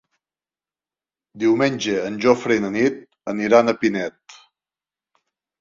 [1.43, 2.97] Diumenge en Jofre i na Nit
[3.35, 4.39] aniran a Pinet.